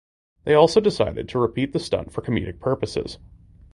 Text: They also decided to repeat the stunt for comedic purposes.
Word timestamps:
They 0.45 0.55
also 0.55 0.79
decided 0.81 1.29
to 1.29 1.37
repeat 1.37 1.73
the 1.73 1.79
stunt 1.79 2.11
for 2.11 2.23
comedic 2.23 2.59
purposes. 2.59 3.19